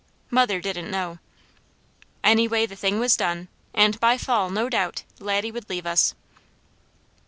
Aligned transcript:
Mother 0.31 0.59
didn't 0.59 0.89
know. 0.89 1.19
Anyway, 2.23 2.65
the 2.65 2.75
thing 2.75 2.99
was 2.99 3.15
done, 3.15 3.49
and 3.71 3.99
by 3.99 4.17
fall, 4.17 4.49
no 4.49 4.67
doubt, 4.67 5.03
Laddie 5.19 5.51
would 5.51 5.69
leave 5.69 5.85
us. 5.85 6.15